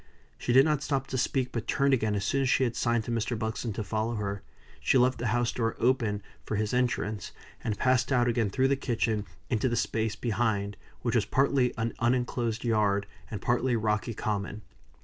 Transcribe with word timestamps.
She 0.39 0.51
did 0.51 0.65
not 0.65 0.81
stop 0.81 1.05
to 1.09 1.15
speak, 1.19 1.51
but 1.51 1.67
turned 1.67 1.93
again 1.93 2.15
as 2.15 2.25
soon 2.25 2.41
as 2.41 2.49
she 2.49 2.63
had 2.63 2.75
signed 2.75 3.03
to 3.03 3.11
Mr. 3.11 3.37
Buxton 3.37 3.71
to 3.73 3.83
follow 3.83 4.15
her. 4.15 4.41
She 4.79 4.97
left 4.97 5.19
the 5.19 5.27
house 5.27 5.51
door 5.51 5.75
open 5.79 6.23
for 6.43 6.55
his 6.55 6.73
entrance, 6.73 7.31
and 7.63 7.77
passed 7.77 8.11
out 8.11 8.27
again 8.27 8.49
through 8.49 8.69
the 8.69 8.75
kitchen 8.75 9.25
into 9.51 9.69
the 9.69 9.75
space 9.75 10.15
behind, 10.15 10.75
which 11.03 11.13
was 11.13 11.25
partly 11.25 11.71
an 11.77 11.93
uninclosed 11.99 12.63
yard, 12.63 13.05
and 13.29 13.43
partly 13.43 13.75
rocky 13.75 14.15
common. 14.15 14.63